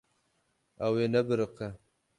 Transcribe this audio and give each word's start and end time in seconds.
Ew 0.85 0.93
ê 1.03 1.05
nebiriqe. 1.13 1.67